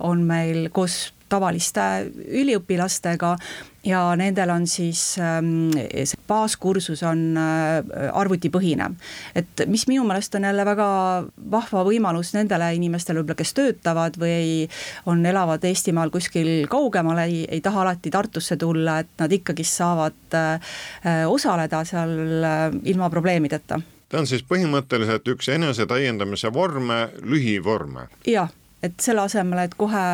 on 0.05 0.25
meil 0.27 0.67
koos 0.73 1.07
tavaliste 1.29 1.81
üliõpilastega 2.27 3.35
ja 3.87 4.01
nendel 4.19 4.51
on 4.51 4.67
siis 4.67 5.01
ähm, 5.21 5.71
see 5.75 6.19
baaskursus 6.27 7.03
on 7.07 7.37
äh, 7.39 8.09
arvutipõhine. 8.13 8.89
et 9.35 9.63
mis 9.67 9.87
minu 9.87 10.03
meelest 10.07 10.35
on 10.35 10.47
jälle 10.47 10.65
väga 10.65 10.87
vahva 11.51 11.83
võimalus 11.87 12.33
nendele 12.35 12.73
inimestele 12.75 13.21
võib-olla, 13.21 13.39
kes 13.39 13.53
töötavad 13.57 14.19
või 14.19 14.67
on, 15.05 15.25
elavad 15.25 15.63
Eestimaal 15.67 16.11
kuskil 16.13 16.67
kaugemal, 16.69 17.23
ei, 17.25 17.45
ei 17.49 17.61
taha 17.61 17.85
alati 17.85 18.11
Tartusse 18.11 18.57
tulla, 18.57 18.99
et 19.03 19.13
nad 19.19 19.31
ikkagist 19.31 19.79
saavad 19.79 20.35
äh, 20.35 20.79
osaleda 21.27 21.83
seal 21.87 22.17
äh, 22.43 22.65
ilma 22.83 23.09
probleemideta 23.13 23.79
ta 24.09 24.21
on 24.21 24.27
siis 24.27 24.43
põhimõtteliselt 24.47 25.27
üks 25.33 25.49
enesetäiendamise 25.51 26.51
vorme, 26.53 27.07
lühivorme. 27.23 28.07
jah, 28.27 28.51
et 28.83 28.99
selle 29.03 29.25
asemel, 29.27 29.65
et 29.67 29.75
kohe 29.77 30.07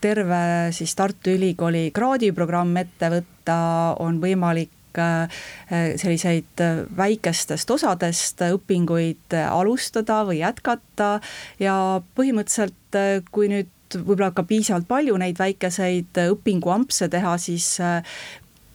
terve 0.00 0.42
siis 0.76 0.94
Tartu 0.98 1.34
Ülikooli 1.36 1.90
kraadiprogramm 1.94 2.76
ette 2.82 3.10
võtta, 3.12 3.56
on 4.02 4.20
võimalik 4.22 5.00
äh, 5.00 5.42
selliseid 5.70 6.64
väikestest 6.96 7.70
osadest 7.70 8.42
õpinguid 8.50 9.36
alustada 9.46 10.22
või 10.28 10.40
jätkata. 10.42 11.18
Ja 11.62 11.76
põhimõtteliselt, 12.16 12.98
äh, 12.98 13.20
kui 13.30 13.50
nüüd 13.52 13.70
võib-olla 13.98 14.30
ka 14.34 14.44
piisavalt 14.46 14.86
palju 14.88 15.16
neid 15.18 15.38
väikeseid 15.40 16.18
õpinguampse 16.30 17.08
teha, 17.10 17.34
siis 17.42 17.72
äh, 17.82 18.02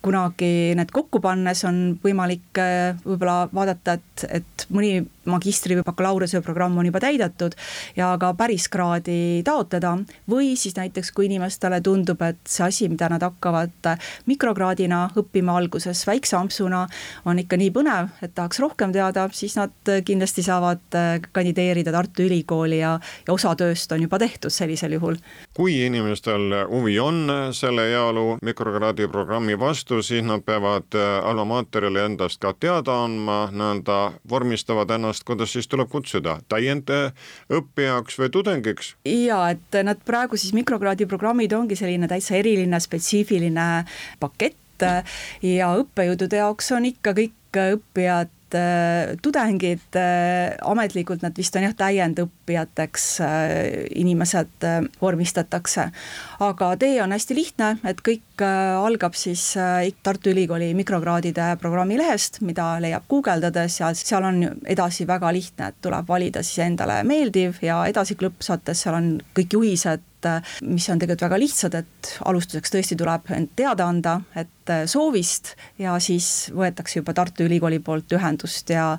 kunagi 0.06 0.76
need 0.78 0.92
kokku 0.94 1.20
pannes 1.24 1.64
on 1.68 1.82
võimalik 2.04 2.62
võib-olla 3.06 3.46
vaadata, 3.54 3.98
et, 3.98 4.26
et 4.40 4.66
mõni 4.74 5.00
magistri- 5.26 5.78
või 5.80 5.86
bakalaureuse 5.88 6.42
programm 6.46 6.78
on 6.78 6.90
juba 6.90 7.02
täidetud 7.04 7.56
ja 7.98 8.12
ka 8.22 8.34
päriskraadi 8.38 9.42
taotleda. 9.46 9.96
või 10.30 10.54
siis 10.60 10.76
näiteks, 10.78 11.12
kui 11.12 11.26
inimestele 11.26 11.82
tundub, 11.82 12.22
et 12.22 12.38
see 12.48 12.66
asi, 12.66 12.90
mida 12.90 13.10
nad 13.10 13.24
hakkavad 13.26 13.90
mikrokraadina 14.26 15.10
õppima 15.18 15.58
alguses 15.58 16.06
väikse 16.08 16.38
ampsuna, 16.38 16.86
on 17.26 17.40
ikka 17.40 17.58
nii 17.58 17.72
põnev, 17.72 18.14
et 18.22 18.36
tahaks 18.36 18.60
rohkem 18.60 18.94
teada, 18.94 19.28
siis 19.34 19.58
nad 19.58 19.96
kindlasti 20.06 20.46
saavad 20.46 21.02
kandideerida 21.32 21.92
Tartu 21.96 22.26
Ülikooli 22.28 22.80
ja, 22.80 23.00
ja 23.28 23.34
osa 23.34 23.56
tööst 23.56 23.92
on 23.92 24.06
juba 24.06 24.20
tehtud 24.22 24.54
sellisel 24.54 24.98
juhul. 25.00 25.20
Kui 25.56 25.78
inimestel 25.86 26.52
huvi 26.68 26.98
on 27.00 27.32
selle 27.56 27.88
heaolu 27.90 28.38
mikrokraadi 28.44 29.08
programmi 29.08 29.56
vastu, 29.60 30.02
siis 30.04 30.24
nad 30.26 30.44
peavad 30.46 30.98
alma 31.24 31.46
materjali 31.46 32.02
endast 32.04 32.42
ka 32.44 32.52
teada 32.60 32.98
andma, 33.06 33.38
nõnda 33.56 34.00
vormistavad 34.30 34.92
ennast 34.98 35.24
kuidas 35.28 35.56
siis 35.56 35.70
tuleb 35.72 35.90
kutsuda, 35.92 36.40
täiendõppijaks 36.52 38.20
või 38.20 38.32
tudengiks? 38.36 38.96
jaa, 39.08 39.50
et 39.56 39.80
nad 39.88 40.04
praegu 40.06 40.38
siis 40.38 40.54
mikrokraadi 40.58 41.08
programmid 41.08 41.56
ongi 41.56 41.80
selline 41.80 42.10
täitsa 42.12 42.36
eriline 42.42 42.80
spetsiifiline 42.84 43.70
pakett 44.20 44.88
ja 45.46 45.72
õppejõudude 45.80 46.44
jaoks 46.44 46.72
on 46.76 46.92
ikka 46.92 47.16
kõik 47.16 47.62
õppijad 47.76 48.34
äh, 48.56 49.14
tudengid 49.22 49.98
äh,, 50.00 50.56
ametlikult 50.66 51.24
nad 51.26 51.36
vist 51.38 51.56
on 51.56 51.66
jah, 51.68 51.76
täiendõppijateks 51.78 53.06
äh, 53.26 53.52
inimesed 54.02 54.68
vormistatakse. 55.02 55.90
aga 56.46 56.72
tee 56.80 57.02
on 57.04 57.14
hästi 57.16 57.38
lihtne, 57.38 57.70
et 57.88 58.02
kõik 58.06 58.42
algab 58.42 59.16
siis 59.16 59.42
Tartu 60.04 60.32
Ülikooli 60.34 60.74
mikrokraadide 60.76 61.54
programmi 61.62 61.96
lehest, 61.98 62.42
mida 62.44 62.74
leiab 62.84 63.06
guugeldades 63.10 63.80
ja 63.80 63.94
seal 63.96 64.28
on 64.28 64.42
edasi 64.68 65.08
väga 65.08 65.32
lihtne, 65.32 65.70
et 65.72 65.80
tuleb 65.86 66.10
valida 66.10 66.44
siis 66.44 66.66
endale 66.66 67.00
meeldiv 67.08 67.62
ja 67.64 67.86
edasi 67.88 68.18
klõpsates, 68.20 68.84
seal 68.84 69.00
on 69.00 69.10
kõik 69.38 69.56
juhised 69.56 70.04
mis 70.66 70.90
on 70.90 71.00
tegelikult 71.00 71.26
väga 71.28 71.40
lihtsad, 71.42 71.78
et 71.78 72.12
alustuseks 72.26 72.74
tõesti 72.74 72.98
tuleb 73.00 73.30
end 73.36 73.54
teada 73.58 73.88
anda, 73.92 74.20
et 74.36 74.74
soovist 74.90 75.54
ja 75.82 75.96
siis 76.02 76.50
võetakse 76.56 77.00
juba 77.00 77.14
Tartu 77.14 77.46
Ülikooli 77.46 77.80
poolt 77.86 78.12
ühendust 78.18 78.70
ja 78.74 78.96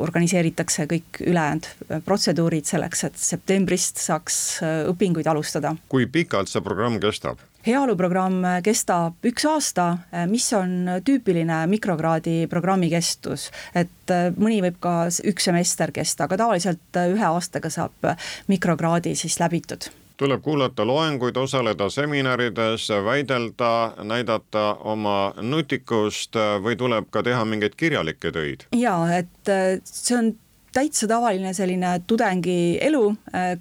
organiseeritakse 0.00 0.86
kõik 0.90 1.22
ülejäänud 1.26 2.02
protseduurid 2.06 2.68
selleks, 2.68 3.04
et 3.08 3.20
septembrist 3.20 4.00
saaks 4.00 4.42
õpinguid 4.90 5.28
alustada. 5.28 5.76
kui 5.88 6.06
pikalt 6.06 6.48
see 6.48 6.64
programm 6.64 7.00
kestab? 7.02 7.40
heaoluprogramm 7.66 8.42
kestab 8.66 9.28
üks 9.28 9.46
aasta, 9.46 9.86
mis 10.30 10.48
on 10.56 10.98
tüüpiline 11.06 11.62
mikrokraadi 11.70 12.48
programmi 12.50 12.90
kestus, 12.92 13.50
et 13.74 14.14
mõni 14.36 14.60
võib 14.64 14.80
ka 14.82 14.96
üks 15.30 15.50
semester 15.50 15.94
kesta, 15.94 16.26
aga 16.26 16.40
tavaliselt 16.42 17.02
ühe 17.06 17.26
aastaga 17.28 17.70
saab 17.70 18.14
mikrokraadi 18.50 19.14
siis 19.18 19.38
läbitud 19.42 19.92
tuleb 20.16 20.42
kuulata 20.42 20.86
loenguid, 20.86 21.36
osaleda 21.36 21.88
seminarides, 21.90 22.88
väidelda, 23.04 23.94
näidata 24.04 24.76
oma 24.84 25.32
nutikust 25.42 26.36
või 26.62 26.76
tuleb 26.76 27.10
ka 27.10 27.22
teha 27.22 27.44
mingeid 27.44 27.76
kirjalikke 27.76 28.32
töid? 28.32 28.66
jaa, 28.76 29.02
et 29.22 29.52
see 29.84 30.16
on 30.18 30.32
täitsa 30.72 31.06
tavaline 31.10 31.52
selline 31.56 31.92
tudengi 32.08 32.78
elu, 32.82 33.02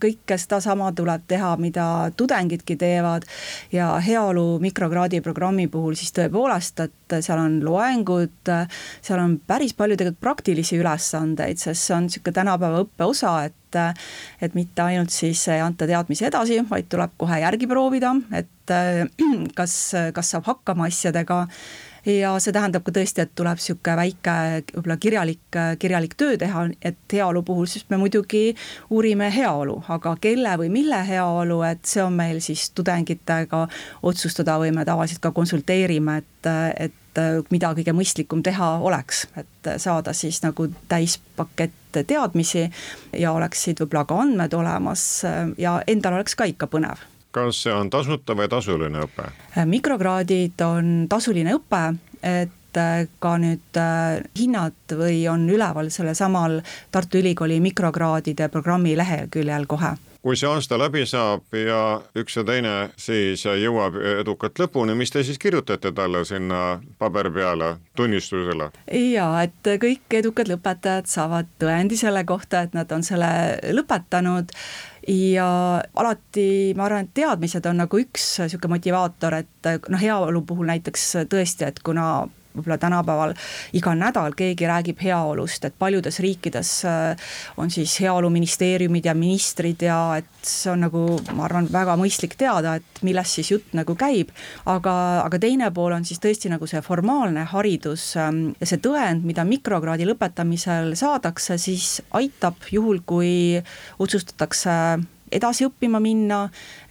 kõike 0.02 0.38
sedasama 0.40 0.92
tuleb 0.96 1.26
teha, 1.30 1.54
mida 1.62 1.86
tudengidki 2.18 2.78
teevad 2.80 3.28
ja 3.74 3.94
heaolu 4.04 4.60
mikrokraadi 4.64 5.22
programmi 5.22 5.68
puhul 5.72 5.98
siis 6.00 6.14
tõepoolest, 6.18 6.84
et 6.86 7.18
seal 7.20 7.42
on 7.42 7.60
loengud, 7.66 8.54
seal 9.02 9.24
on 9.24 9.38
päris 9.48 9.76
palju 9.78 10.00
tegelikult 10.00 10.22
praktilisi 10.22 10.80
ülesandeid, 10.80 11.60
sest 11.62 11.88
see 11.88 11.98
on 11.98 12.08
niisugune 12.08 12.38
tänapäeva 12.40 12.86
õppe 12.86 13.08
osa, 13.08 13.42
et 13.48 13.58
et 13.72 14.52
mitte 14.52 14.84
ainult 14.84 15.14
siis 15.16 15.46
ei 15.48 15.62
anta 15.64 15.86
teadmisi 15.88 16.26
edasi, 16.28 16.58
vaid 16.68 16.90
tuleb 16.92 17.14
kohe 17.22 17.38
järgi 17.40 17.70
proovida, 17.72 18.12
et 18.36 18.74
kas, 19.60 19.76
kas 20.12 20.34
saab 20.36 20.50
hakkama 20.50 20.90
asjadega 20.92 21.46
ja 22.06 22.34
see 22.42 22.54
tähendab 22.54 22.86
ka 22.86 22.94
tõesti, 22.96 23.24
et 23.24 23.34
tuleb 23.38 23.60
niisugune 23.60 23.96
väike 24.00 24.36
võib-olla 24.72 24.98
kirjalik, 25.02 25.60
kirjalik 25.80 26.16
töö 26.18 26.38
teha, 26.42 26.66
et 26.82 27.14
heaolu 27.14 27.44
puhul 27.46 27.70
siis 27.70 27.86
me 27.90 28.00
muidugi 28.02 28.56
uurime 28.90 29.30
heaolu, 29.34 29.78
aga 29.94 30.16
kelle 30.22 30.56
või 30.62 30.72
mille 30.74 31.02
heaolu, 31.08 31.62
et 31.68 31.86
see 31.86 32.04
on 32.04 32.16
meil 32.18 32.42
siis 32.44 32.70
tudengitega 32.78 33.68
otsustada 34.04 34.58
või 34.62 34.74
me 34.76 34.86
tavaliselt 34.88 35.22
ka 35.22 35.34
konsulteerime, 35.36 36.18
et, 36.24 36.52
et 36.88 37.48
mida 37.52 37.74
kõige 37.76 37.94
mõistlikum 37.94 38.42
teha 38.44 38.78
oleks, 38.88 39.26
et 39.38 39.72
saada 39.84 40.14
siis 40.18 40.42
nagu 40.46 40.70
täispakett 40.90 42.02
teadmisi 42.08 42.70
ja 43.20 43.34
oleksid 43.36 43.82
võib-olla 43.84 44.06
ka 44.08 44.22
andmed 44.24 44.54
olemas 44.56 45.26
ja 45.60 45.82
endal 45.92 46.22
oleks 46.22 46.38
ka 46.40 46.48
ikka 46.48 46.72
põnev 46.72 47.04
kas 47.32 47.64
see 47.64 47.74
on 47.74 47.90
tasuta 47.90 48.36
või 48.38 48.50
tasuline 48.52 49.06
õpe? 49.08 49.30
mikrokraadid 49.66 50.62
on 50.66 50.94
tasuline 51.10 51.56
õpe, 51.58 51.84
et 52.22 52.80
äh, 52.80 53.08
ka 53.20 53.36
nüüd 53.42 53.80
äh, 53.80 54.22
hinnad 54.40 54.96
või 54.98 55.24
on 55.32 55.50
üleval 55.50 55.92
sellesamal 55.94 56.62
Tartu 56.92 57.22
Ülikooli 57.22 57.60
mikrokraadide 57.64 58.50
programmi 58.54 58.96
leheküljel 58.98 59.68
kohe 59.68 59.96
kui 60.22 60.38
see 60.38 60.50
aasta 60.50 60.78
läbi 60.78 61.02
saab 61.10 61.56
ja 61.58 61.80
üks 62.18 62.36
ja 62.38 62.44
teine 62.46 62.74
siis 63.02 63.42
jõuab 63.46 63.98
edukalt 64.22 64.60
lõpuni, 64.62 64.94
mis 64.98 65.10
te 65.14 65.24
siis 65.26 65.40
kirjutate 65.42 65.92
talle 65.98 66.22
sinna 66.30 66.78
paberi 67.02 67.32
peale 67.34 67.72
tunnistusele? 67.98 68.70
jaa, 68.86 69.44
et 69.48 69.72
kõik 69.82 70.18
edukad 70.22 70.52
lõpetajad 70.52 71.10
saavad 71.10 71.50
tõendi 71.62 71.98
selle 71.98 72.24
kohta, 72.26 72.68
et 72.68 72.78
nad 72.78 72.92
on 72.94 73.04
selle 73.04 73.32
lõpetanud 73.74 74.54
ja 75.08 75.48
alati 75.96 76.74
ma 76.78 76.86
arvan, 76.86 77.08
et 77.08 77.16
teadmised 77.18 77.66
on 77.66 77.82
nagu 77.84 78.02
üks 78.02 78.28
niisugune 78.44 78.76
motivaator, 78.76 79.40
et 79.42 79.72
noh, 79.90 80.02
heaolu 80.02 80.44
puhul 80.46 80.70
näiteks 80.70 81.08
tõesti, 81.32 81.68
et 81.68 81.82
kuna 81.86 82.28
võib-olla 82.56 82.78
tänapäeval 82.82 83.34
iga 83.78 83.94
nädal 83.96 84.36
keegi 84.38 84.68
räägib 84.68 85.02
heaolust, 85.04 85.66
et 85.66 85.78
paljudes 85.80 86.20
riikides 86.24 86.74
äh, 86.90 87.32
on 87.62 87.72
siis 87.72 87.98
heaoluministeeriumid 88.04 89.06
ja 89.06 89.16
ministrid 89.18 89.86
ja 89.86 90.00
et 90.20 90.30
see 90.48 90.72
on 90.72 90.86
nagu, 90.86 91.06
ma 91.36 91.46
arvan, 91.48 91.70
väga 91.72 91.96
mõistlik 92.00 92.36
teada, 92.40 92.76
et 92.80 93.04
millest 93.06 93.40
siis 93.40 93.52
jutt 93.54 93.74
nagu 93.78 93.96
käib. 93.96 94.32
aga, 94.66 94.94
aga 95.26 95.40
teine 95.40 95.72
pool 95.72 95.96
on 95.96 96.06
siis 96.06 96.20
tõesti 96.22 96.52
nagu 96.52 96.68
see 96.68 96.82
formaalne 96.86 97.46
haridus 97.54 98.12
ähm, 98.20 98.52
ja 98.60 98.68
see 98.70 98.82
tõend, 98.84 99.26
mida 99.28 99.46
mikrokraadi 99.48 100.08
lõpetamisel 100.10 100.94
saadakse, 101.00 101.58
siis 101.62 102.02
aitab 102.18 102.60
juhul, 102.72 103.02
kui 103.06 103.62
otsustatakse 104.00 104.72
edasi 105.32 105.66
õppima 105.68 106.02
minna, 106.04 106.42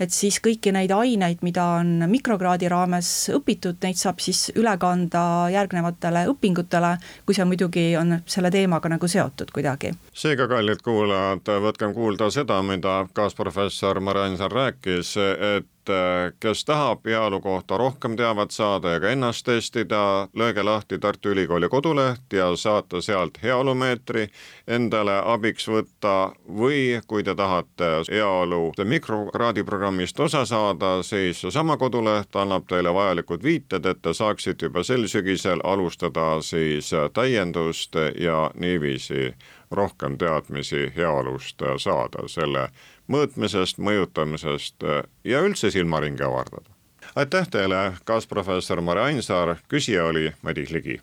et 0.00 0.12
siis 0.14 0.40
kõiki 0.42 0.72
neid 0.74 0.92
aineid, 0.94 1.42
mida 1.46 1.64
on 1.81 2.07
mikrokraadi 2.11 2.68
raames 2.72 3.11
õpitud, 3.35 3.79
neid 3.83 3.98
saab 4.00 4.22
siis 4.22 4.50
üle 4.57 4.76
kanda 4.81 5.22
järgnevatele 5.53 6.26
õpingutele, 6.33 6.94
kui 7.26 7.37
see 7.37 7.48
muidugi 7.48 7.87
on 8.00 8.20
selle 8.26 8.50
teemaga 8.50 8.92
nagu 8.92 9.09
seotud 9.09 9.53
kuidagi. 9.55 9.92
seega, 10.12 10.48
kallid 10.48 10.83
kuulajad, 10.85 11.53
võtkem 11.66 11.94
kuulda 11.94 12.31
seda, 12.31 12.62
mida 12.62 13.05
kaasprofessor 13.14 14.00
Mare 14.00 14.26
Ansan 14.29 14.50
rääkis, 14.50 15.16
et 15.57 15.68
et 15.80 16.36
kes 16.40 16.64
tahab 16.64 17.06
heaolu 17.06 17.40
kohta 17.40 17.76
rohkem 17.76 18.16
teavet 18.16 18.50
saada 18.50 18.90
ja 18.90 19.00
ka 19.00 19.08
ennast 19.08 19.46
testida, 19.46 20.28
lööge 20.36 20.62
lahti 20.62 20.98
Tartu 20.98 21.28
Ülikooli 21.28 21.68
koduleht 21.68 22.32
ja 22.32 22.56
saate 22.56 23.00
sealt 23.00 23.38
heaolumeetri 23.42 24.28
endale 24.68 25.20
abiks 25.24 25.68
võtta 25.68 26.32
või 26.48 27.00
kui 27.06 27.22
te 27.22 27.34
tahate 27.34 27.90
heaolu 28.10 28.72
mikrokraadi 28.84 29.64
programmist 29.64 30.20
osa 30.20 30.44
saada, 30.44 31.02
siis 31.02 31.40
seesama 31.40 31.76
koduleht 31.76 32.36
annab 32.36 32.66
teile 32.68 32.94
vajalikud 32.94 33.42
viited, 33.42 33.86
et 33.86 34.02
te 34.02 34.14
saaksite 34.14 34.66
juba 34.66 34.82
sel 34.82 35.08
sügisel 35.08 35.60
alustada 35.64 36.40
siis 36.42 36.92
täiendust 37.12 37.96
ja 38.18 38.50
niiviisi 38.54 39.34
rohkem 39.70 40.18
teadmisi 40.18 40.92
heaolust 40.96 41.62
saada 41.78 42.28
selle 42.28 42.68
mõõtmisest, 43.10 43.80
mõjutamisest 43.82 44.86
ja 45.24 45.42
üldse 45.44 45.70
silmaringi 45.70 46.22
avardada. 46.22 46.70
aitäh 47.16 47.48
teile, 47.48 47.92
kaasprofessor 48.04 48.80
Mare 48.80 49.00
Ainsaar, 49.00 49.56
küsija 49.68 50.04
oli 50.04 50.32
Madis 50.42 50.70
Ligi. 50.70 51.00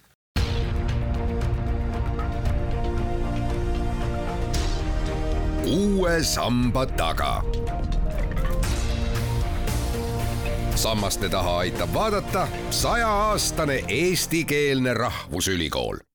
uue 5.67 6.23
samba 6.23 6.85
taga. 6.85 7.43
sammaste 10.75 11.29
taha 11.29 11.57
aitab 11.57 11.93
vaadata 11.93 12.47
sajaaastane 12.69 13.83
eestikeelne 13.87 14.93
rahvusülikool 14.93 16.06